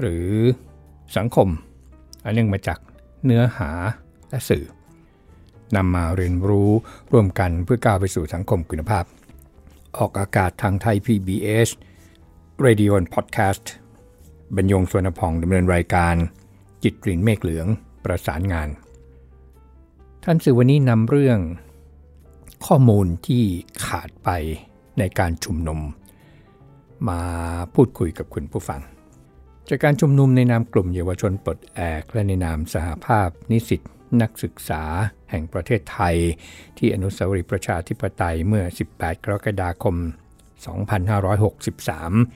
[0.00, 0.28] หรือ
[1.16, 1.48] สังคม
[2.24, 2.78] อันเนื่องมาจาก
[3.24, 3.70] เนื้อหา
[4.30, 4.64] และสื่อ
[5.76, 6.70] นำมาเรียนรู้
[7.12, 9.04] ร่วมกันเพื่อก้าวไปสู่สังคมคุณภาพ
[9.98, 11.68] ออกอากาศทางไทย PBS
[12.64, 13.64] Radio and Podcast
[14.56, 16.14] บรรยงสวนพองดำเนินรายการ
[16.82, 17.66] จิตรินเมฆเหลือง
[18.04, 18.68] ประสานงาน
[20.24, 21.38] ท่านสื่อวันนี้นำเรื่อง
[22.66, 23.42] ข้อมูลที่
[23.86, 24.28] ขาดไป
[24.98, 25.80] ในการชุมนุม
[27.08, 27.20] มา
[27.74, 28.80] พูดคุยกับคุณผู้ฟัง
[29.72, 33.80] จากการชุมนุมในนามกลุ่มเยาวชนปลดแอกและในนามสหภาพนิสิต
[34.22, 34.82] นักศึกษา
[35.30, 36.16] แห่งประเทศไทย
[36.78, 39.96] ที่อนุสาวรีย์ประชาธิปไตยเมื่อ 18 กรกฎาคม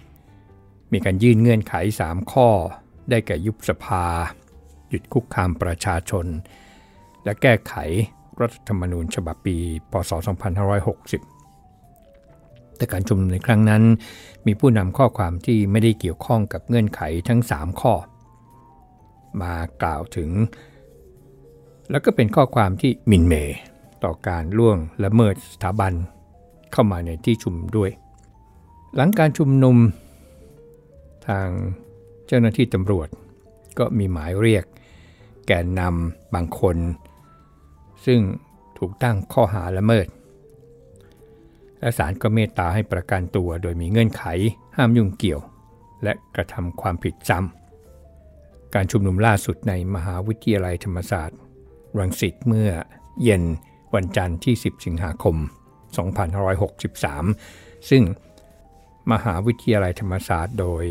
[0.07, 1.75] 2563 มีการยื่นเงื่อนไข
[2.07, 2.49] 3 ข้อ
[3.11, 4.05] ได้แก่ยุบสภา
[4.89, 6.27] หยุดคุกคามประชาชน
[7.25, 7.75] และแก้ไข
[8.41, 9.57] รัฐธรรมนูญฉบับปี
[9.91, 10.11] พศ
[10.95, 11.34] 2560
[12.77, 13.83] แต่การชุมนุมในครั้งนั้น
[14.47, 17.95] มีผู้นำข้อความที่ไม่ได้เกี่ยวข้องกับเงื่อนไขทั้ง 3 ข้อ
[19.43, 20.31] มากล่าวถึง
[21.91, 23.35] แล้วก็เป็นข้อความที่มินเม
[24.05, 25.93] ต่อการล่วงละเมิดสถาบัน
[26.73, 27.91] เข้ามาในที่ชุมด้วย
[28.95, 29.77] หลังการชุมนุม
[31.29, 31.49] ทาง
[32.27, 33.09] เจ้าหน้าที่ตำรวจ
[33.79, 34.65] ก็มีหมายเรียก
[35.47, 36.77] แกนนำบางคน
[38.07, 38.21] ซึ่ง
[38.79, 40.07] ถูกตั้งข้อหาละเมิด
[41.85, 44.25] และศาลก็เมตตาให้ประกันตัวโดยมีเงื่อนไข
[44.77, 45.41] ห้ามยุ่งเกี่ยว
[46.03, 51.39] และกระทำความผิดซ้ำการชุมนุมล่าสุดในมหาวิทยาลัยธรรมศาสตร์
[51.99, 52.71] รังสิตเมื่อ
[53.23, 53.43] เย็น
[53.95, 55.37] วันจันทร์ที่ 10 สิงหาคม
[56.63, 58.03] 2563 ซึ่ง
[59.13, 60.85] มหาวิทยาลัยธรรมศาสตร์ โดย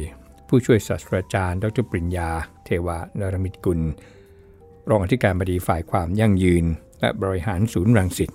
[0.48, 2.30] ผู้ช่วยศาสตราจารย์ ดรปริญญา
[2.66, 3.80] เทวานรมิตกุล
[4.90, 6.66] รองอธิการบดีฝ่ายความยั่งยืน
[7.00, 8.31] และบริหารศูนย์รังสิต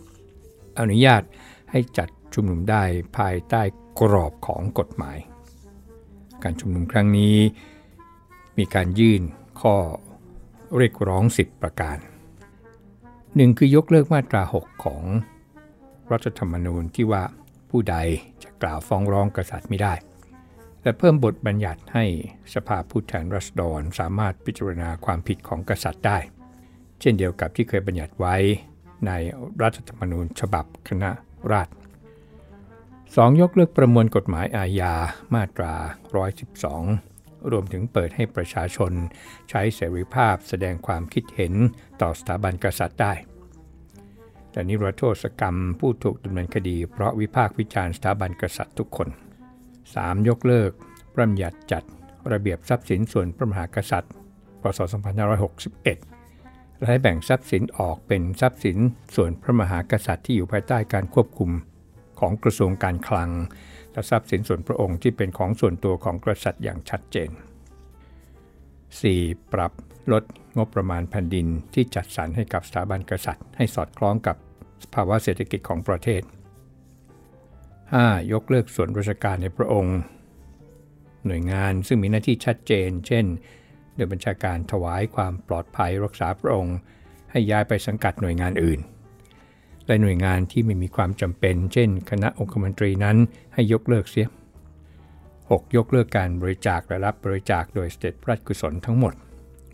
[0.80, 1.22] อนุญาต
[1.70, 2.82] ให้จัด ชุมนุมได้
[3.18, 3.62] ภายใต้
[4.00, 5.18] กรอบของกฎหมาย
[6.42, 7.36] การชุมนุมครั้งนี้
[8.58, 9.22] มีการยื่น
[9.60, 9.74] ข้อ
[10.76, 11.96] เรียกร้อง 10 ประการ
[13.36, 15.04] หนึ่งคือยกเลิกมาตรา 6 ของ
[16.12, 17.22] รัฐธรรมนูญที่ว่า
[17.70, 17.96] ผู้ใด
[18.42, 19.94] จะกล่าวฟ้องร้องกษัตริย์ไม่ได้
[20.82, 22.04] และเพิ่มบทบัญญัติให้
[22.54, 26.18] สภาผู้แทนรัษฎรสามารถพิจารณาความผิดของกษัตริย์ได้
[27.00, 28.36] เช่นเดียวกับที่เคยบัญญัติไว้
[29.06, 29.12] ใน
[29.62, 31.10] รัฐธรรมนูญฉบับคณะ
[31.52, 31.77] ราษฎร
[33.16, 33.40] 2.
[33.40, 34.94] ยกเลิกประมวลกฎหมายอาญา
[35.34, 35.74] มาตรา
[36.58, 38.92] 112 รวมถึงเปิดให้ประชาชน
[39.50, 41.54] ใช้เสรีภาพแสดงความคิดเห็น
[42.00, 43.12] ต่อสถาบันกษัตริย์ได้
[44.50, 49.08] แต่นิรโทษกรรมผู้ถูกดำเนินคดีเพราะวิพากษ์วิจารณ์สถาบันกษัตริย์ทุกคน
[49.68, 50.28] 3.
[50.28, 50.70] ยกเลิก
[51.14, 51.82] ประมยัติจัด
[52.32, 54.12] ระเบียบทรัพย์สินส่วนพระมหากษัตริย์
[54.60, 54.80] พศ
[55.58, 58.78] 2561 และให้แบ่งทรัพย์สินออกเป็นทรัพย์สิน
[59.14, 61.52] ส่วนพระมหากษัตริย์ที่อยู่ภายใต้การควบคุม
[62.20, 63.30] ของกระทรวงการคลัง
[63.92, 67.30] และทรัพย์สินส่วนพระองค์ที่เป็นของส่วนตัวของกษัตริย์อย่างชัดเจน
[68.40, 69.52] 4.
[69.52, 69.72] ปรับ
[70.12, 70.24] ลด
[70.58, 74.36] งบประมาณแผ่นดินที่จัดสรรให้กับสถาบันกษัตริย์ ให้สอดคล้องกับ
[74.94, 76.22] ภาวะเศรษฐกิจของประเทศ
[77.52, 78.32] 5.
[78.32, 79.98] ยกเลิกส่วนราชการในพระองค์
[81.26, 83.24] หน่วยงานซึ่งมีหน้าที่ชัดเจน เช่น
[83.94, 86.76] โดยบัญชาการถวายความปลอดภัยรักษาพระองค์
[87.30, 88.80] ให้ย้ายไปสังกัดหน่วยงานอื่น
[89.88, 93.16] และหน่วยงานที่ไม่มีความจำเป็น เช่น คณะองคมนตรีนั้น
[93.54, 94.28] ให้ยกเลิกเสีย
[95.20, 95.76] 6.
[95.76, 99.14] ยกเลิกการบริจาคและรับบริจาคโดยสเตทพระกุศลทั้งหมด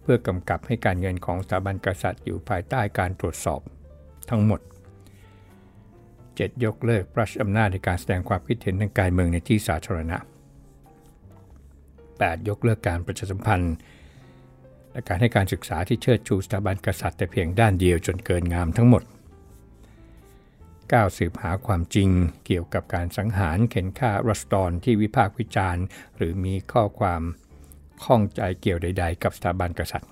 [0.02, 3.60] เพื่อกำกับให้การเงินของสถาบันกษัตริย์อยู่ภายใต้การตรวจสอบ
[4.30, 4.60] ทั้งหมด
[5.86, 6.64] 7.
[6.64, 10.18] ยกเลิกพระราชอำนาจในการแสดงความคิดเห็นทางการเมืองในที่สาธารณะ
[11.74, 12.48] 8.
[12.48, 13.74] ยกเลิกการประชาสัมพันธ์
[14.92, 19.02] และการให้การศึกษาที่เชิดชูสถาบันกษัตริย์แต่เพียงด้านเดียวจนเกินงามทั้งหมด
[20.92, 21.18] 9.
[21.18, 22.08] สืบหาความจริง
[22.46, 25.84] เกี่ยวกับการสังหารเข็นฆ่ารัสตอนที่วิพากษ์วิจารณ์
[26.16, 27.22] หรือมีข้อความ
[28.04, 30.10] ข้องใจเกี่ยวใด ๆ กับสถาบันกษัตริย์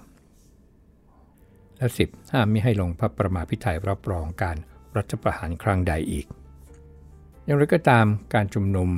[1.77, 2.33] และ 10.
[2.33, 4.57] ห้ามไม่ให้ลงพระประมาพิไทยรับรองการ
[4.97, 6.27] รัฐประหารครั้งใดอีก
[7.45, 8.91] อย่างไรก็ตามการชุมนุม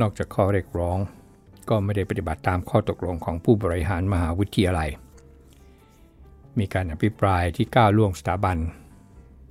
[0.00, 0.98] นอกจากข้อเรียกร้อง
[1.68, 4.90] ก็ไม่ได้ปฏิบัติตามข้อตกลงของผู้บริหารมหาวิทยาลัย
[6.58, 8.58] มีการอภิปรายที่ก้าวล่วงสถาบัน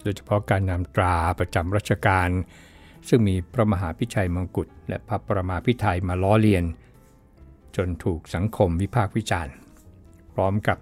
[0.08, 2.30] ดยเฉพาะการนำตราประจำรัชกาล
[3.10, 6.64] ซึ่งมีพระมหาพิชัยมงกุฎและพระประมาพิไทยมาล้อเลียน
[7.76, 9.54] จนถูกสังคมวิพากษ์วิจารณ์
[10.34, 10.78] พร้อมกับ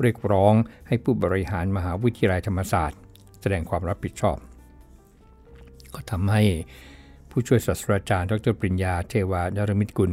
[0.00, 0.54] เรียกร้อง
[0.86, 3.00] ให้ผู้บริหารมหาวิทยาลัยธรรมศาสตร์
[3.40, 4.38] แสดงความรับผิดชอบ
[5.94, 6.42] ก็ทำให้
[7.30, 10.12] ผู้ช่วยศาสตราจารย์ ดรปริญญาเทวานรมิตกุล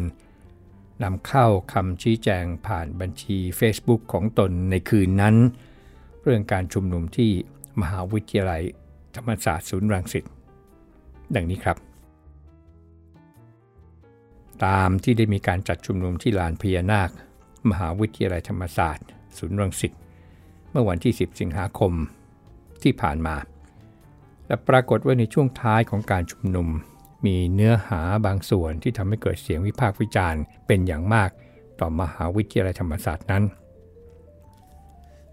[1.04, 5.36] นำเข้าคำชี้แจงผ่านบัญชี Facebook ของตนในคืนนั้น
[6.24, 7.32] เรื่องการชุมนุมที่
[7.82, 8.62] มหาวิทยาลัย
[9.16, 10.26] ธรรมศาสตร์ศูนย์รังสิต
[11.36, 11.78] ดังนี้ครับ
[14.66, 17.10] ตามที่ได้มีการจัดชุมนุมที่ลานพญานาค
[17.70, 19.08] มหาวิทยาลัยธรรมศาสตร์
[19.38, 19.92] ศูนย์รังสิต
[20.70, 21.94] เมื่อวันที่ 10 สิงหาคม
[22.84, 23.36] ที่ผ่านมา
[24.48, 26.68] และปรากฏว่าในช่วงท้ายของการชุมนุม
[27.26, 31.30] มีเนื้อหาบางส่วนที่ทำให้เกิดเสียงวิพากษ์วิจารณ์เป็นอย่างมาก
[31.80, 33.44] ต่อมหาวิทยาลัยธรรมศาสตร์นั้น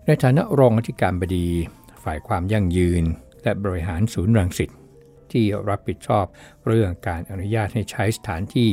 [0.07, 1.47] ในฐานะรองอธิการบดี
[2.05, 3.05] ฝ่ายความยั่งยืน
[3.43, 4.71] และบริหารศูนย์รังสิต
[5.33, 6.27] ที่รับผิดชอบ
[6.67, 8.71] เรื่องการอนุญาตให้ใช้สถานที่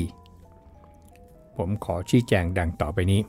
[1.58, 3.22] ผมขอชี้แจงดังต่อไปนี้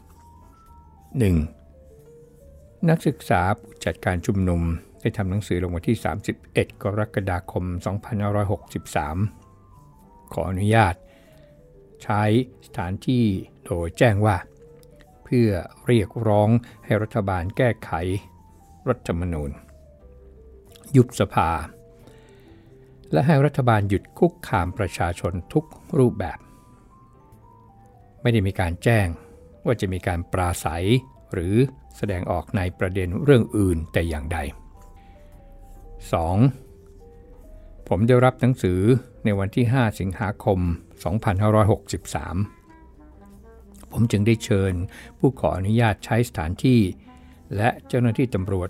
[2.01, 2.89] 1.
[2.89, 4.63] นักศึกษาผู้จัดการชุมนุม
[5.01, 5.99] ได้ทำหนังสือลงวันที่
[6.41, 7.65] 31 กรกฎาคม
[9.35, 10.95] 2563 ขออนุญาต
[12.03, 12.23] ใช้
[12.67, 13.25] สถานที่
[13.65, 14.37] โดยแจ้งว่า
[15.25, 15.51] เพื่อ
[15.87, 16.49] เรียกร้อง
[16.85, 17.91] ให้รัฐบาลแก้ไข
[18.89, 19.51] รัฐธรรมนูญ
[20.97, 21.51] ยุบสภา
[23.13, 25.65] และให้รัฐบาลหยุดคุกคามประชาชนทุก
[25.99, 26.39] รูปแบบ
[28.23, 29.07] ไม่ได้มีการแจ้ง
[29.65, 30.87] ว่าจะมีการปราศัย
[31.33, 31.55] หรือ
[31.97, 34.39] แสดงออกในประเด็นเรื่องอื่นแต่อย่างใด
[36.93, 37.89] 2.
[37.89, 38.81] ผมได้รับหนังสือ
[39.25, 40.59] ในวันที่ 5 สิงหาคม
[42.25, 44.73] 2563 ผมจึงได้เชิญ
[45.19, 46.81] ผู้ขออนุญาตใช้สถานที่
[47.57, 48.69] และเจ้าหน้าที่ตำรวจ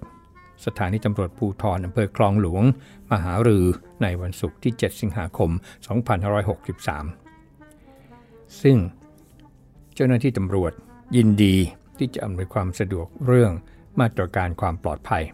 [0.67, 2.63] สถานีตำรวจภูทรอำเภอคลองหลวง
[3.13, 3.67] มหารือ
[4.03, 5.51] ในวันศุกร์ที่ 7 สิงหาคม
[7.25, 8.77] 2563 ซึ่ง
[9.95, 10.73] เจ้าหน้าที่ตำรวจ
[11.17, 11.57] ยินดี
[11.99, 13.53] ที่จะอำนวยความสะดวกเรื่อง
[14.01, 15.25] มาตรการความปลอดภัย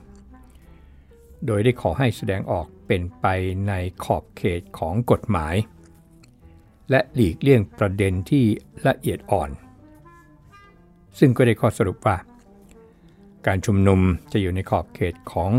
[1.47, 3.27] โดยได้ขอให้แสดงออกเป็นไป
[3.69, 3.73] ใน
[4.05, 5.55] ขอบเขตของกฎหมาย
[6.91, 8.45] และหลีกเลี่ยงประเด็นที่
[8.87, 9.51] ละเอียดอ่อน
[11.19, 12.17] ซึ่งก็ได้ข้อสรุปว่า
[13.47, 14.01] การชุมนุม
[14.33, 15.51] จะอยู่ในขอบเขตของ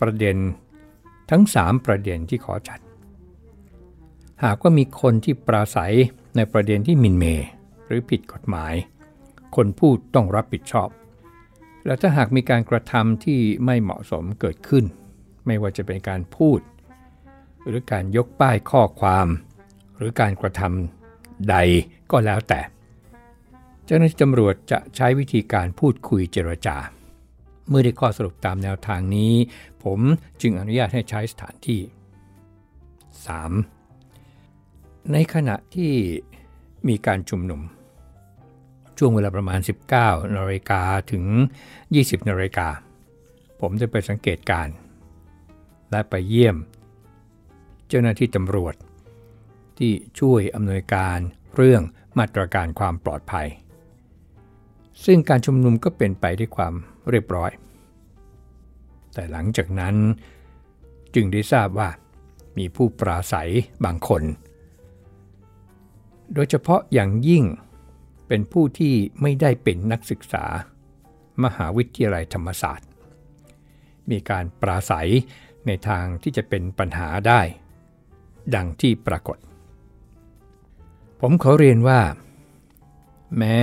[0.00, 0.36] ประเด็น
[1.30, 2.80] ทั้ง 3 ประเด็นที่ขอจัด
[4.44, 5.94] หากว่ามีคนที่ปราศัย
[6.36, 7.24] ในประเด็นที่มินเม
[7.86, 8.74] หรือผิดกฎหมาย
[9.56, 10.88] คนพูดต้องรับผิดชอบ
[11.86, 14.84] และถ้าหากมีการกระทำที่ไม่เหมาะสมเกิดขึ้น
[15.46, 16.60] ไม่ว่าจะเป็นการพูด
[17.66, 19.26] หรือการยกป้ายข้อความ
[19.96, 21.56] หรือการกระทำใด
[22.10, 22.60] ก็แล้วแต่
[23.84, 26.76] เจ้าหน้าที่ตำรวจจะใช้วิธีการพูดคุยเจรจา
[27.72, 29.32] เมื่อได้ข้อสรุปตามแนวทางนี้
[29.84, 30.00] ผม
[30.42, 31.80] จึงอนุญาตให้ใช้สถานที่
[33.86, 35.12] 3.
[35.12, 35.92] ในขณะที่
[36.88, 37.60] มีการชุมนุม
[38.98, 39.58] ช่วงเวลาประมาณ
[39.96, 40.82] 19นาฬิกา
[41.12, 41.24] ถึง
[41.76, 42.68] 20นาฬิกา
[43.60, 44.68] ผมได้ไปสังเกตการ
[45.90, 46.56] และไปเยี่ยม
[47.88, 48.74] เจ้าหน้าที่ตำรวจ
[49.78, 51.18] ที่ช่วยอำนวยการ
[51.56, 51.82] เรื่อง
[52.18, 53.48] มาตรการความปลอดภัย
[55.04, 56.74] ซึ่งการชุมนุมก็เป็นไปด้วยความ
[57.10, 57.50] เรียบร้อย
[59.14, 59.94] แต่หลังจากนั้น
[61.14, 61.88] จึงได้ทราบว่า
[62.58, 63.52] มีผู้ปราศัย
[63.84, 64.22] บางคน
[66.34, 67.44] โดยเฉพาะอย่างยิ่ง
[68.28, 70.44] เป็นผู้ที่ไม่ได้เป็นนักศึกษา
[71.44, 72.88] มหาวิทยาลัยธรรมศาสตร์
[74.10, 75.10] มีการปราศัย
[75.66, 77.40] ในทางที่จะเป็นปัญหาได้
[78.54, 79.38] ดังที่ปรากฏ
[81.20, 82.00] ผมขอเรียนว่า
[83.38, 83.56] แม้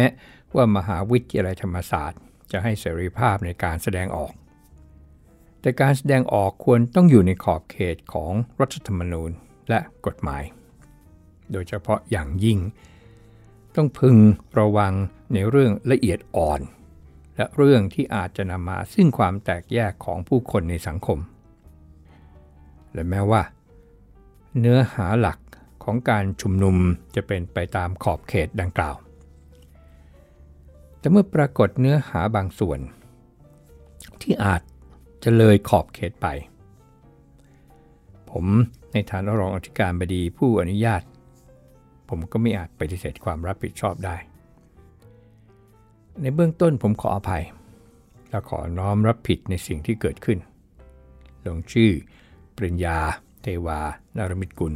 [0.56, 4.34] ว่ามหาวิทยาลัยธรรมศาสตร์ จะให้เสรีภาพในการแสดงออก
[5.62, 9.32] แต่การแสดงออกควรต้องอยู่ในขอบเขตของรัฐธรรมนูญ
[9.70, 10.44] และกฎหมาย
[11.52, 12.60] โดยเฉพาะอย่างยิ่ง
[13.76, 14.18] ต้องพึง
[14.60, 14.94] ระวัง
[15.34, 16.62] ในเรื่องละเอียดอ่อน
[17.36, 21.20] และเรื่องที่อาจจะนำมาซึ่งความแตกแยกของผู้คนในสังคม
[22.94, 23.42] และแม้ว่า
[24.60, 25.40] เนื้อหาหลัก
[25.84, 26.76] ของการชุมนุม
[27.16, 28.96] จะเป็นไปตามขอบเขตดังกล่าว
[31.00, 32.80] แต่เมื่อปรากฏเนื้อหาบางส่วน
[34.22, 34.62] ที่อาจ
[35.24, 36.28] จะเลยขอบเขตไป
[38.32, 38.46] ผม
[38.94, 41.04] ในฐานะรองอธิการบดีผู้อนุญาต
[42.10, 44.16] ผมก็ไม่อาจปฏิเสธความรับผิดชอบได้
[46.22, 47.44] ในเบื้องต้นผมขออภัย
[48.30, 50.40] และขอน้อมรับผิดในสิ่งที่เกิดขึ้น
[51.46, 51.92] ลงชื่อ
[52.56, 52.98] ปริญญา
[53.42, 53.80] เทวา
[54.18, 54.76] นารมิตกุล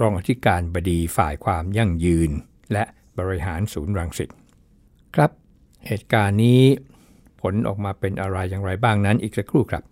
[0.00, 2.30] รองอธิการบดีฝ่ายความยั่งยืน
[2.72, 2.84] และ
[3.18, 4.30] บริหารศูนย์รังสิต
[5.14, 5.30] ครับ
[5.86, 6.62] เหตุการณ์นี้
[7.40, 9.82] ผลออกมาเป็นอะไรอย่างไรบ้างนั้นอีกสักครู่ครับ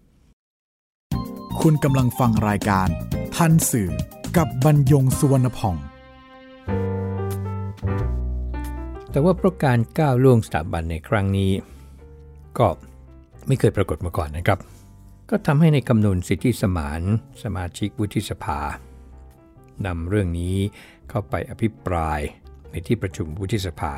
[1.60, 2.88] คุณกำลังฟังรายการ
[3.36, 3.90] ทันสื่อ
[4.36, 5.76] กับบรรยงสุวรรณพอง
[9.10, 11.52] แต่ว่าเพราะการก้าวล่วงสถาบันในครั้งนี้
[12.58, 12.68] ก็
[13.46, 14.58] ไม่เคยปรากฏมาก่อนนะครับ
[15.30, 17.02] ก็ทำให้ในคำนวณสิทธิสมาน
[17.42, 18.60] สมาชิกวุฒิสภา
[19.86, 20.56] นำเรื่องนี้
[21.08, 22.20] เข้าไปอภิปราย
[22.70, 23.92] ในที่ประชุมวุฒิสภา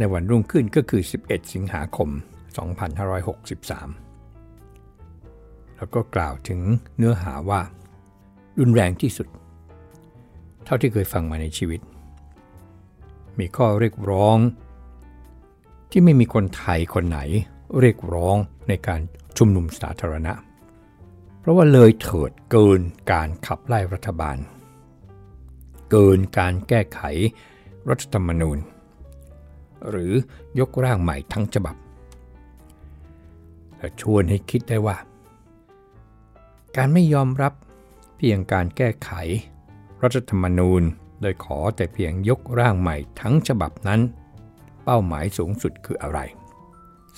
[0.00, 2.08] ในวันรุ่งขึ้นก็คือ 11 สิงหาคม
[4.14, 6.60] 2563 แล้วก็กล่าวถึง
[6.96, 7.60] เนื้อหาว่า
[8.58, 9.28] รุนแรงที่สุด
[10.64, 11.80] เท่าที่เคยฟังมาในชีวิต
[13.38, 14.38] มีข้อเรียกร้อง
[15.90, 17.18] ที่ไม่มีคนไทยคนไหน
[17.80, 18.36] เรียกร้อง
[18.68, 19.00] ในการ
[19.38, 20.32] ชุมนุมสาธารณะ
[21.40, 22.80] เพราะว่าเลยเถิดเกิน
[23.12, 24.36] การขับไล่รัฐบาล
[25.90, 27.00] เกินการแก้ไข
[27.88, 28.58] รัฐธรรมนูญ
[29.88, 30.12] หรือ
[30.60, 31.76] ยกร่างใหม่ทั้งฉบับ
[33.78, 34.96] และชวนให้คิดได้ว่า
[36.76, 37.52] การไม่ยอมรับ
[38.16, 39.10] เพียงการแก้ไข
[40.02, 40.82] รัฐธรรมนูญ
[41.20, 44.00] โดยขอแต่เพียงยกร่างใหม่ทั้งฉบับนั้น
[44.84, 46.18] เป้าหมายสูงสุดคืออะไร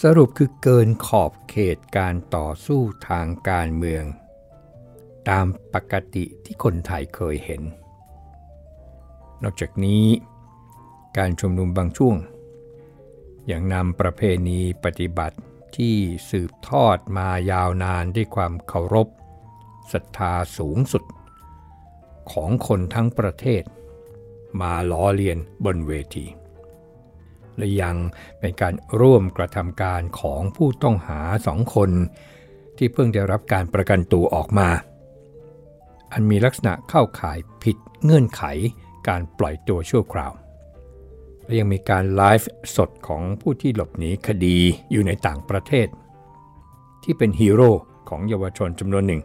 [0.03, 4.05] สรุปคือเกินขอบเขตการต่อสู้ทางการเมือง
[5.29, 7.63] ตามปกติที่คนไทยเคยเห็น
[9.43, 10.05] นอกจากนี้
[11.17, 12.17] การชุมนุมบางช่วง
[13.51, 15.39] ยังนำประเพณีปฏิบัติ
[15.77, 15.97] ที่
[16.31, 19.09] สืบทอดมายาวนานด้วยความเคารพ
[19.93, 21.05] ศรัทธาสูงสุด
[22.33, 23.63] ของคนทั้งประเทศ
[24.61, 26.27] มาล้อเลียนบนเวที
[27.57, 27.97] และยัง
[28.39, 31.91] เป็นการร่วมกระทำการของผู้ต้องหาสองคน
[32.77, 34.69] ที่เพิ่งได้รับการประกันตัวออกมา
[36.13, 38.43] อันมีลักษณะเข้าข่ายผิดเงื่อนไข
[39.09, 40.33] การปล่อยตัวชั่วคราว
[41.53, 44.59] และยังมีการไลฟ์สดของผู้ที่หลบหนีคดี
[44.91, 45.87] อยู่ในต่างประเทศ
[47.03, 47.71] ที่เป็นฮีโร่
[48.09, 49.23] ของเยาวชนจำนวนหนึ่ง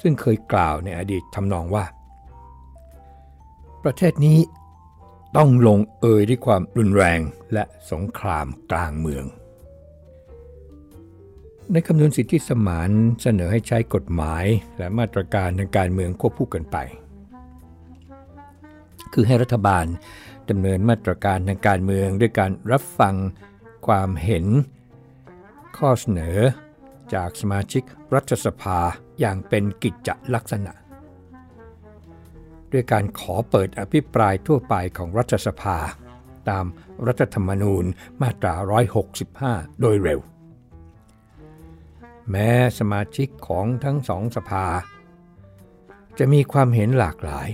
[0.00, 1.84] ซึ่งเคยกล่าวในอดีตทำนองว่า
[3.84, 4.38] ประเทศนี้
[5.36, 7.20] ต้องลงเอยด้วยความรุนแรง
[7.52, 9.24] และสงครามกลางเมือง
[11.72, 12.90] ในคำนวณสิทธิสมาน
[13.22, 14.44] เสนอให้ใช้กฎหมาย
[14.78, 16.78] และมาตรการทางการเมืองควบคู่กันไป
[19.12, 19.86] คือให้รัฐบาล
[20.50, 23.14] ดำเนินมาตรการทางการเมืองด้วยการรับฟัง
[23.86, 24.46] ความเห็น
[25.76, 26.38] ข้อเสนอ
[27.14, 27.82] จากสมาชิก
[28.14, 28.78] รัฐสภา
[29.20, 30.72] อย่างเป็นกิจจลักษณะ
[32.72, 35.78] ด้วยการขอเปิดอภิปรายทั่วไปของรัฐสภา
[36.48, 36.66] ตาม
[37.06, 37.84] รัฐธรรมนูญ
[38.22, 38.54] มาตรา
[39.18, 40.20] 165 โดยเร็ว
[42.30, 44.66] แม้สมาชิกของทั้งสองสภา
[46.18, 47.48] จะมีความเห็นหลากหลาย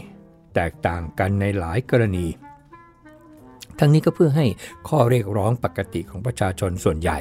[0.54, 2.26] แตกต่างกันในหลายกรณี
[3.80, 4.46] ทั้งนี้ก็เพื่อให้
[4.88, 7.18] ข้อเรียกร้องปกติของประชาชนส่วนใหญ่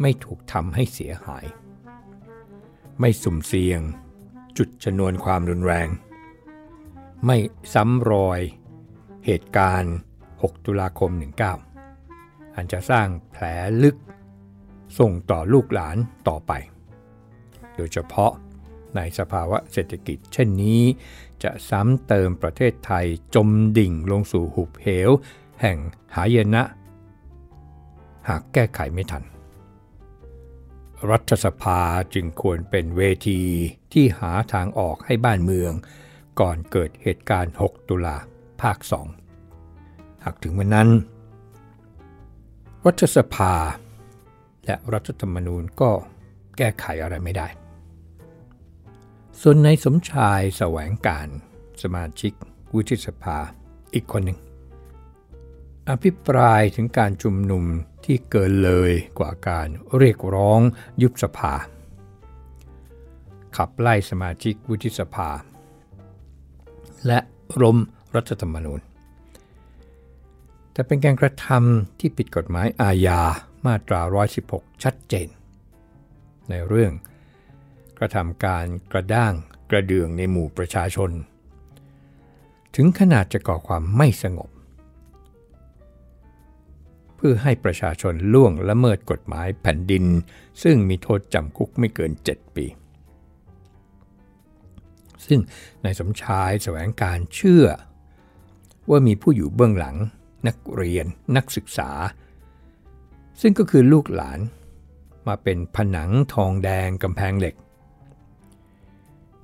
[0.00, 1.46] ไม่ถูกทำให้เสียหาย
[3.00, 3.80] ไม่สุ่มเสี่ยง
[4.58, 5.88] จุดชนวนความรุนแรง
[7.26, 7.36] ไม่
[7.74, 8.40] ซ้ำรอย
[9.26, 9.94] เหตุการณ์
[10.32, 11.10] 6 ตุลาคม
[11.84, 13.44] 19 อันจะสร้างแผล
[13.82, 13.96] ลึก
[14.98, 15.96] ส่งต่อลูกหลาน
[16.28, 16.52] ต่อไป
[17.76, 18.32] โดยเฉพาะ
[18.96, 20.82] ในสภาวะเศรษฐกิจเช่นนี้
[21.42, 25.10] จะซ้ำเติมประเทศไทยจมดิ่งลงสู่หุบเหว
[25.60, 25.78] แห่ง
[26.14, 26.62] หายนะ
[28.28, 29.24] หากแก้ไขไม่ทัน
[31.10, 31.80] รัฐสภา
[32.14, 33.40] จึงควรเป็นเวที
[33.92, 35.72] ที่หาทางออกให้บ้านเมือง
[36.40, 38.16] ก่อนเกิดเหตุการณ์ 6 ตุลา
[38.62, 38.78] ภาค
[39.50, 40.88] 2 หากถึงวันนั้น
[42.86, 43.54] รัฐสภา
[44.66, 45.90] และรัฐธรรมนูญก็
[46.58, 47.46] แก้ไขอะไรไม่ได้
[49.42, 51.28] ส่วนในสมชายแสวงการ
[51.82, 52.32] สมาชิก
[52.74, 53.38] วุฒิสภา
[53.94, 54.38] อีกคนหนึ่ง
[55.88, 57.64] อภิปรายถึงการชุมนุม
[58.04, 59.68] ที่เกินเลยกว่าการ
[59.98, 60.60] เรียกร้อง
[61.02, 61.54] ยุบสภา
[63.56, 65.28] ขับไล่สมาชิกวุฒิสภา
[67.06, 67.18] และ
[67.62, 67.76] ล้ม
[68.14, 68.80] รัฐธรรมนูญ
[70.72, 73.20] แต่เป็นการกระทำที่ผิดกฎหมายอาญา
[73.66, 74.00] มาตรา
[74.42, 75.28] 116 ชัดเจน
[76.50, 76.92] ในเรื่อง
[77.98, 79.32] กระทำการกระด้าง
[79.70, 81.10] กระเดืองในหมู่ประชาชน
[82.74, 84.50] ถึงขนาดจะก่อความไม่สงบ
[87.16, 90.04] เพื่อให้ประชาชนล่วงละเมิดกฎหมายแผ่นดิน
[90.62, 92.66] ซึ่งมีโทษจำคุกไม่เกิน 7 ปี
[95.26, 95.40] ซึ่ง
[95.84, 97.66] นายสมชายแสวงการเชื่อ
[98.90, 99.96] ว่ามีผู้อยู่เบื้องหลัง
[100.46, 101.90] นักเรียน นักศึกษา
[103.40, 104.38] ซึ่งก็คือลูกหลาน
[105.28, 107.54] มาเป็นผนังทองแดงกำแพงเหล็ก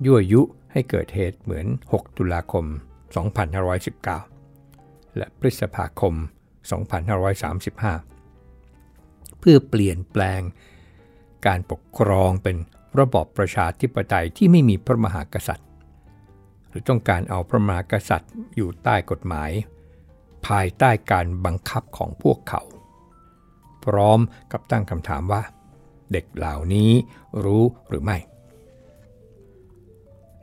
[0.05, 2.65] ยั่วยุให้เกิดเหตุเหมือน 6 ตุลาคม
[4.31, 6.13] 2519 และพฤษภาคม
[8.61, 10.41] 2535 เพื่อเปลี่ยนแปลง
[11.47, 12.55] การปกครองเป็น
[12.99, 15.69] ระบอบประชาธิปไตยที่ไม่มีพระมหากษัตริย์
[16.69, 19.51] หรือต้องการเอาพระมหากษัตริย์อยู่ใต้กฎหมาย
[20.47, 22.61] ภายใต้การบังคับของพวกเขา
[23.85, 24.19] พร้อม
[24.51, 25.41] กับตั้งคำถามว่า
[26.11, 26.91] เด็กเหล่านี้
[27.43, 28.17] รู้หรือไม่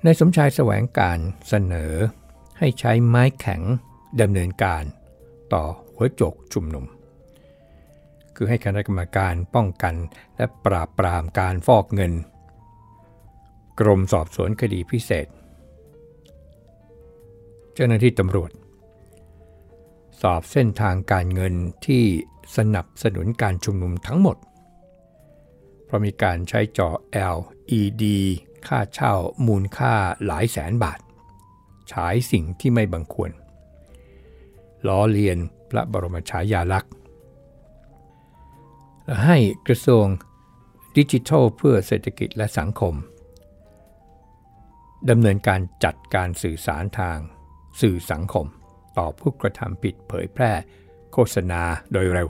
[0.04, 1.18] ในสมชายแสวงการ
[1.48, 1.92] เสนอ
[2.58, 3.62] ให้ใช้ไม้แข็ง
[4.20, 4.84] ดำเนินการ
[5.52, 6.84] ต่อหัวโจกชุมนุม
[8.36, 9.94] คือให้คณะกรรมการป้องกัน
[10.36, 12.12] และปราบปรามการฟอกเงิน
[13.80, 15.26] กรมสอบสวนคดีพิเศษ
[17.74, 18.50] เจ้าหน้าที่ตำรวจ
[20.20, 21.54] สอบเส้นทางการเงิน
[21.86, 22.04] ที่
[22.56, 24.36] สนับสนุนการชุมนุมทั้งหมด
[25.84, 26.88] เพราะมีการใช้จอ
[27.36, 28.04] LED
[28.68, 29.12] ค่าเช่า
[29.46, 29.94] มูลค่า
[30.26, 31.00] หลายแสนบาท
[31.92, 33.30] ฉายสิ่งที่ไม่บังควร
[34.86, 35.38] ล้อเลียน
[35.70, 36.92] พระบรมฉายาลักษณ์
[39.04, 40.06] และให้กระทรวง
[40.96, 42.94] ดิจิทัลเพื่อเศรษฐกิจและสังคม
[45.10, 47.18] ดำเนินการจัดการสื่อสารทาง
[47.80, 48.46] สื่อสังคม
[48.98, 50.52] ต่อผู้กระทำผิดเผยแพร่
[51.12, 52.28] โฆษณาโดยเร็ว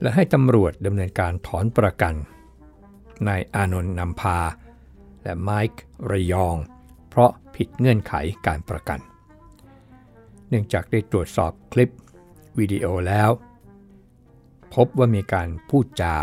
[0.00, 2.14] และให้ตำรวจดำเนินการถอนประกัน
[3.28, 4.38] นายอานนท์นำพา
[5.22, 6.56] และไมค์ระยอง
[7.08, 8.14] เพราะผิดเงื่อนไข
[8.46, 9.00] การประกัน
[10.48, 11.92] เนื่องจากได้ตรวจสอบคลิป
[12.58, 13.30] วิดีโอแล้ว
[14.74, 16.14] พบว่ามีการพูดจา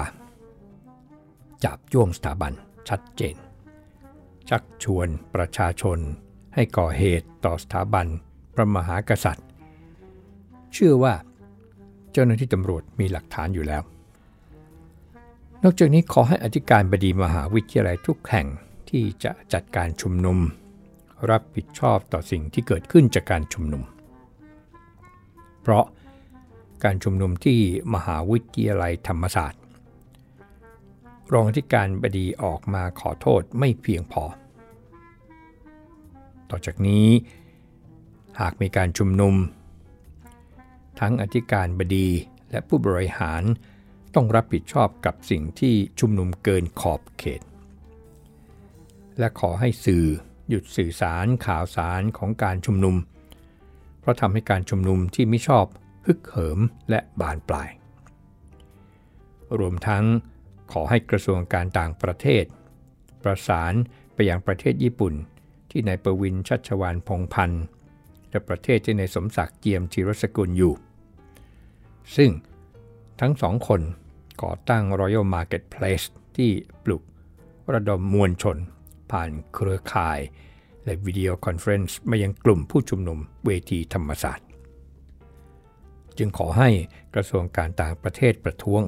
[1.64, 2.54] จับจ้วงสถาบัน
[2.90, 3.36] ชัดเจน
[4.50, 6.00] ชักชวนประชาชน
[6.56, 8.08] ให้ก่อเหตุต่อสถาบัน
[8.56, 9.48] พระมหากษัตริย์
[10.74, 11.14] เชื่อว่า
[12.12, 13.84] เจ้าหน้าที่ตำรวจมีหลักฐานอยู่แล้ว
[15.66, 18.48] นอกจากนี้ขอให้อธิการบดีมหาวิทยาลัยทุกแห่ง
[18.90, 20.38] ที่จะจัดการชุมนุม
[21.30, 23.84] รับผิดชอบต่อสิ่งที่เกิดขึ้นจากการชุมนุม
[25.62, 25.86] เพราะ
[26.84, 27.60] การชุมนุมที่
[27.94, 29.62] มหาวิทยาลัยธรรมศาสตร์
[31.34, 34.24] รองอธิการบดีออกมาขอโทษไม่เพียงพอ
[36.50, 37.08] ต่อจากนี้
[38.40, 39.36] หากมีการชุมนุม
[41.00, 42.08] ทั้งอธิการบดี
[42.50, 43.44] และผู้บริหาร
[44.16, 47.42] ต้องรับผิดชอบกับสิ่งที่ชุมนุมเกินขอบเขต
[49.20, 50.06] และขอให้สื่อ
[50.50, 52.96] หยุดสื่อสารข่าวสารของการชุมนุม
[54.00, 55.66] เพราะทำให้การชุมนุมที่ไม่ชอบ
[56.06, 57.70] ฮึกเหิมและบานปลาย
[59.60, 60.04] รวมทั้ง
[60.72, 62.46] ขอให้กระทรวงการต่างประเทศ
[63.24, 63.74] ประสาน
[64.14, 65.14] ไปยังประเทศญี่ปุ่น
[65.72, 67.64] ที่นายประวินชัชวานพงพันธ์
[68.30, 70.74] และประเทศที่นายสมศักดิ์เจียมธีรสกุลอยู่
[72.16, 72.32] ซึ่ง
[73.22, 73.82] ทั้งสองคน
[74.42, 76.06] ก่อตั้ง Royal Marketplace
[76.38, 76.52] ที่
[76.84, 77.04] ปลุก
[77.74, 78.58] ระดมมวลชน
[79.12, 80.20] ผ่านเครือข่าย
[80.84, 84.48] และ video conference มายังกลุ่มผู้ชุมนุมเวทีธรรมศาสตร์
[86.18, 86.70] จึงขอให้
[87.16, 88.82] กระทรวงการต่างประเทศประท้วง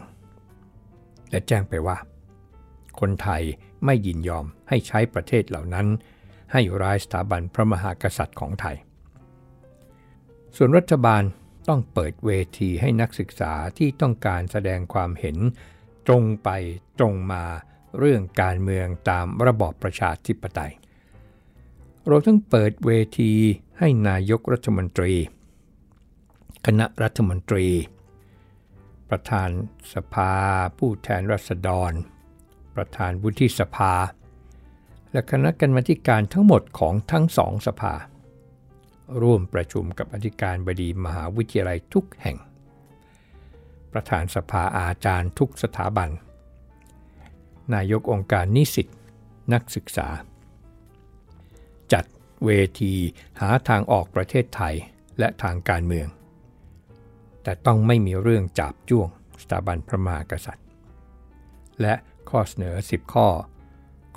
[1.29, 1.97] และแจ้งไปว่า
[2.99, 3.41] คนไทย
[3.85, 5.87] ไม่ยินยอมให้ใช้ประเทศเหล่านั้น
[6.51, 8.77] ให้ร้ายสถาบันพระมหากษัตริย์ของไทย
[10.55, 11.23] ส่วนรัฐบาล
[11.67, 15.37] ต้องเปิดเวทีให้นักศึกษาที่ต้องการแสดงความเห็น
[16.07, 16.49] ตรงไป
[16.99, 17.43] ตรงมา
[17.99, 20.73] เรื่องการเมืองตามระบอบประชาธิปไตย
[22.07, 23.33] เรวมทั้งเปิดเวที
[23.79, 25.13] ให้นายกรัฐมนตรี
[26.65, 27.67] คณะรัฐมนตรี
[29.09, 29.49] ประธาน
[29.93, 30.33] สภา
[30.77, 31.91] ผู้แทนรัษฎร
[32.75, 33.93] ประธานวุฒิสภา
[35.11, 37.93] และคณะกรรมาการทั้งหมดของทั้งสองสภา
[39.21, 42.37] ร่วมประชุมกับอธิการบดีมหาวิทยาลัยทุกแห่ง
[43.91, 46.09] ประธานสภาอาจารย์ทุกสถาบัน
[47.73, 48.87] นายกองค์การนิสิต
[49.53, 50.07] นักศึกษา
[51.93, 52.05] จัด
[52.45, 52.49] เว
[52.81, 52.93] ที
[53.39, 54.75] หาทางออกประเทศไทย
[55.19, 56.07] และทางการเมือง
[57.43, 59.07] แต่ต้องไม่มีเรื่องจับจ้วง
[59.41, 60.65] สถาบันพระมหากษัตริย์
[61.81, 61.93] และ
[62.29, 63.27] ข้อเสนอ 10 ข้อ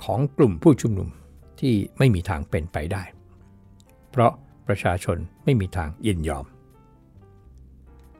[0.03, 1.09] ของกลุ่มผู้ชุมนุม
[1.59, 3.03] ที่ไม่มีทางเป็นไปได้
[4.11, 4.33] เพราะ
[4.69, 6.45] ประชาชนไม่มีทางยินยอม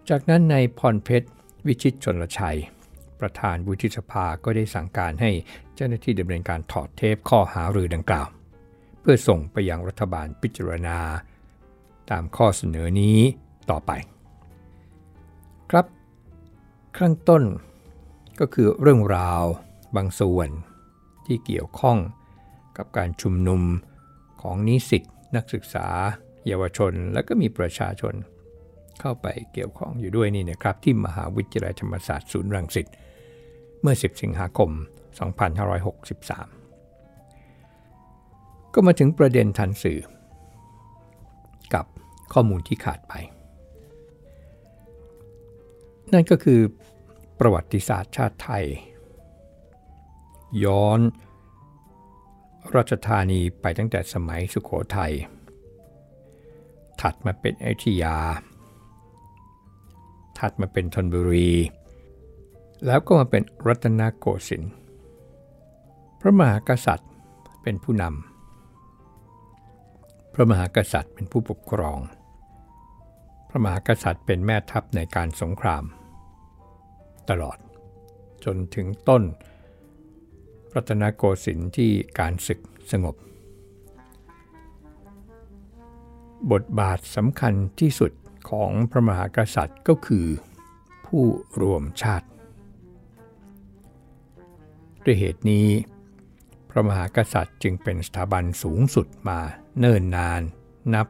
[0.09, 1.27] จากนั้นในพรเพชร
[1.67, 2.57] วิชิตชนลชัย
[3.19, 5.31] ประธานวุฒิสภาก็ได้สั่งการให้
[5.75, 8.27] เจ้าหน้าที่ดำเนินการถอดเทปข้อหารือดังกล่าว
[9.01, 10.99] เพื่อส่งไปยังรัฐบาลพิจารณา
[12.11, 13.17] ตามข้อเสนอนี้
[13.69, 13.91] ต่อไป
[15.71, 15.85] ครับ
[16.97, 17.43] ข้างต้น
[18.39, 19.43] ก็คือเรื่องราว
[19.95, 20.49] บางส่วน
[21.25, 21.97] ที่เกี่ยวข้อง
[22.77, 23.61] กับการชุมนุม
[24.41, 25.03] ของนิสิต
[25.35, 25.87] นักศึกษา
[26.49, 28.13] เยาวชนและก็มีประชาชน
[28.99, 32.87] เข้าไปเกี่ยวข้องอยู่ด้วยนี่นะครับ ที่มหาวิทยาลัยธรรมศาสตร์ศูนย์รังสิต
[33.81, 34.69] เมื่อ 10 สิงหาคม
[37.97, 39.99] 2563 ก็มาถึงประเด็นทันสื่อ
[41.73, 41.85] กับ
[42.33, 43.13] ข้อมูลที่ขาดไป
[46.13, 46.59] นั่นก็คือ
[47.39, 48.65] ประวัติศาสตร์ชาติไทย
[50.63, 50.99] ย้อน
[52.75, 55.13] ราชธานีไปตั้งแต่สมัยสุขโขทัย
[57.01, 58.17] ถัดมาเป็นอยุธยา
[60.39, 61.51] ถัดมาเป็นธนบุรี
[62.85, 64.71] แล้วก็มาเป็นรัตนโกสินทร์
[66.19, 67.09] พระมหากษัตริย์
[67.63, 71.99] เป็นผู้นำ พระมหากษัตริย์เป็นผู้ปกครอง
[73.49, 75.83] พระมหากษัตริย์เป็นแม่ทัพในการสงคราม
[77.29, 77.57] ตลอด
[78.45, 79.23] จนถึงต้น
[80.75, 82.59] รัตนโกสินทร์ที่การศึก
[82.91, 83.15] สงบ
[86.51, 88.11] บทบาทสำคัญที่สุด
[88.49, 90.27] ของพระมหากษัตริย์ก็คือ
[91.05, 91.23] ผู้
[91.61, 92.27] รวมชาติ
[95.03, 95.67] ด้วยเหตุนี้
[96.69, 99.39] พระมหากษัตริย์จึงเป็นสถาบันสูงสุดมา
[99.79, 100.41] เนิ่นนาน
[100.93, 101.07] นับ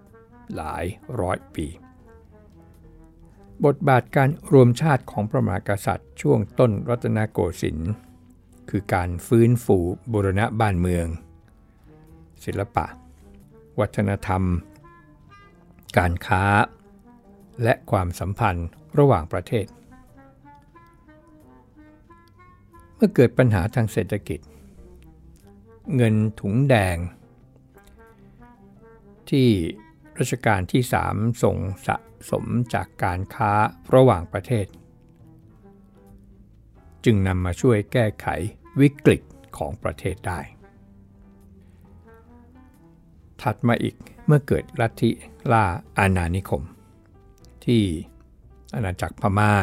[0.55, 0.85] หลาย
[1.19, 1.67] ร้อยปี
[3.65, 7.91] บทบาทการรวมชาติของพระมหากษัตริย์ช่วงต้นรัตนโกสินทร์
[8.69, 9.77] คือการฟื้นฟู
[10.11, 11.07] บุรณะบ้านเมือง
[12.43, 12.85] ศิลปะ
[13.79, 14.43] วัฒนธรรม
[15.97, 16.43] การค้า
[17.63, 18.67] และความสัมพันธ์
[18.99, 19.65] ระหว่างประเทศ
[22.95, 24.39] เมื่อเกิดปัญหาทางเศรษฐกิจ
[25.95, 26.97] เงินถุงแดง
[29.29, 29.49] ที่
[30.19, 31.97] รัชกาลที่สามส่งสะ
[32.29, 33.51] สมจากการค้า
[33.95, 34.65] ระหว่างประเทศ
[37.05, 38.27] จึงนำมาช่วยแก้ไข
[38.79, 39.21] วิกฤต
[39.57, 40.39] ของประเทศได้
[43.41, 43.95] ถัดมาอีก
[44.31, 45.11] เมื่อเกิดลัทธิ
[45.51, 45.65] ล่า
[45.97, 46.63] อาณานิคม
[47.65, 47.83] ที่
[48.75, 49.53] อาณาจักรพมา่า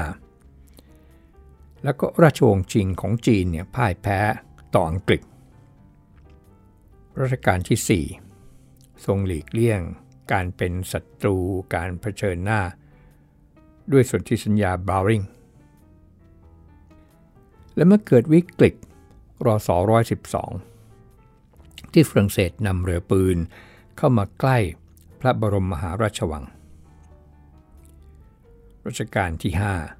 [1.85, 4.18] แล้วก็ราชวงศ์ชิงของจีนเนี่ยพ่ายแพ้
[4.74, 5.22] ต่ออังกฤษ
[7.20, 8.05] รัชกาลที่
[8.62, 9.81] 4 ทรงหลีกเลี่ยง
[10.33, 11.37] การเป็นศัตรู
[11.74, 12.61] การเผชิญหน้า
[13.92, 15.22] ด้วยสนธิสัญญาบาวริง
[17.74, 18.74] และเมื่อเกิดวิกฤต
[19.46, 19.76] รอสอ
[21.05, 23.38] 112 ที่ฝรั่งเศสนำเรือปืน
[23.96, 24.59] เข้ามาใกล้
[25.20, 26.44] พระบรมมหาราชวัง
[28.87, 29.52] รัชกาลที่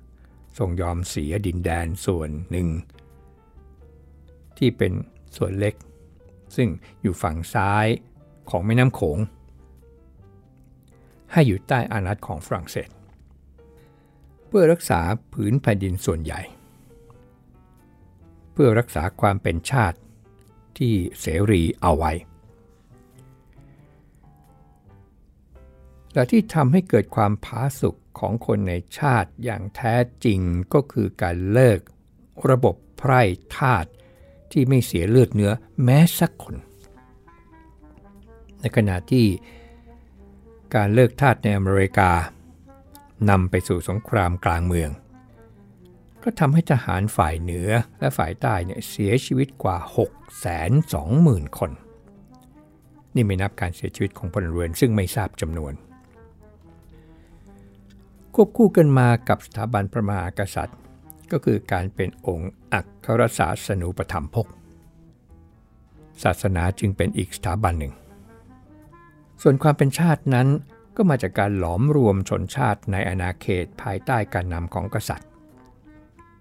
[0.05, 2.69] 5 ทรงยอมเสียดินแดนส่วนหนึ่ง
[4.59, 4.93] ที่เป็น
[5.37, 5.75] ส่วนเล็ก
[6.57, 6.69] ซึ่ง
[7.03, 7.87] อยู่ฝั่งซ้าย
[8.51, 9.19] ของแม่น้ำโขง
[11.33, 12.89] ให้อยู่ใต้อานัตของฝรั่งเศส
[14.47, 15.01] เพื่อรักษา
[15.33, 16.41] ผืนแผ่นดินส่วนใหญ่
[18.53, 19.99] เพื่อรักษาความเป็นชาติ
[20.79, 22.13] ที่เสรีเอาไว้
[26.17, 30.41] และที่ทำให้เกิดความผาสุกของคนในชาติอย่างแท้จริง
[30.75, 31.81] ก็คือการเลิก
[32.51, 33.23] ระบบไพร่
[33.57, 33.87] ทาส
[34.53, 35.53] ที่ไม่เสียเลือดเนื้อ
[35.85, 36.57] แม้สักคน
[38.61, 39.27] ในขณะที่
[40.75, 42.11] การเลิกทาสในอเมริกา
[43.31, 44.91] นำไปสู่สงครามกลางเมือง
[46.23, 49.79] ก็ทำให้ทหารฝ่ายเหนือและฝ่ายใต้เนี่ยเสียชีวิตกว่า
[50.67, 51.71] 620,000 คน
[53.15, 55.75] นี่ไม่นับการเสียชีวิตของพลเรือนซึ่งไม่ทราบจำนวน
[58.39, 60.79] ควบคู่กันมากับสถาบันพระมหากษัตริย์
[61.31, 64.47] ก็คือการเป็นองค์อัครศาสนูปธรรมภก
[66.23, 67.95] ศาสนาจึงเป็นอีกสถาบันหนึ่ง
[69.43, 70.49] ส่วนความเป็นชาตินั้น
[70.97, 75.29] ก็มาจากการหลอมรวมชนชาติในอาณาเขตภายใต้การนำของกษัตริย์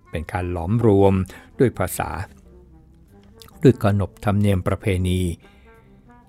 [0.09, 1.13] เป็นการหลอมรวม
[1.59, 2.09] ด้วยภาษา
[3.63, 5.19] ด้วยขนบธรรมเนียมประเพณี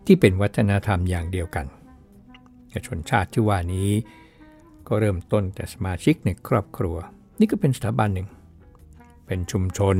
[0.06, 1.66] ที่เป็นวัฒนธรรมอย่างเดียวกัน
[2.86, 3.90] ชนชาติที่ว่านี้
[4.88, 6.96] ก็เริ่มต้นแต่สมาชิกในครอบครัว
[7.40, 8.28] นี่ก็เป็นสถาบันหนึ่ง
[9.26, 9.96] เป็นชุมชน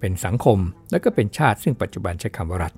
[0.00, 0.58] เป็นสังคม
[0.90, 2.72] และก็เป็นชาติซึ่งปัจจุบันใช้คำว่ารัฐ